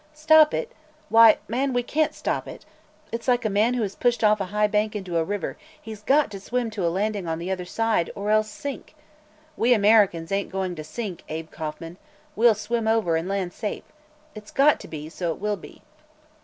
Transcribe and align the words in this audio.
Stop 0.15 0.51
it? 0.51 0.71
Why, 1.09 1.37
man, 1.47 1.73
we 1.73 1.83
can't 1.83 2.15
stop 2.15 2.47
it. 2.47 2.65
It's 3.11 3.27
like 3.27 3.45
a 3.45 3.51
man 3.51 3.75
who 3.75 3.83
is 3.83 3.93
pushed 3.95 4.23
off 4.23 4.41
a 4.41 4.45
high 4.45 4.65
bank 4.65 4.95
into 4.95 5.15
a 5.17 5.23
river; 5.23 5.57
he's 5.79 6.01
got 6.01 6.31
to 6.31 6.39
swim 6.39 6.71
to 6.71 6.83
a 6.83 6.89
landing 6.89 7.27
on 7.27 7.37
the 7.37 7.51
other 7.51 7.65
side, 7.65 8.09
or 8.15 8.31
else 8.31 8.49
sink. 8.49 8.95
We 9.55 9.75
Americans 9.75 10.31
ain't 10.31 10.51
goin' 10.51 10.73
to 10.73 10.83
sink, 10.83 11.23
Abe 11.29 11.51
Kauffman; 11.51 11.97
we'll 12.35 12.55
swim 12.55 12.87
over, 12.87 13.15
and 13.15 13.27
land 13.29 13.53
safe. 13.53 13.83
It's 14.33 14.49
got 14.49 14.79
to 14.79 14.87
be; 14.87 15.07
so 15.07 15.31
it 15.33 15.39
will 15.39 15.55
be." 15.55 15.83